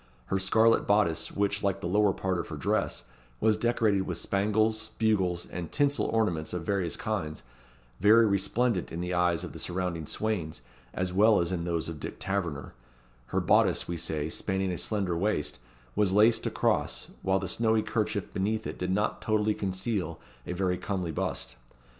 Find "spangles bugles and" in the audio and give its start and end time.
4.17-5.71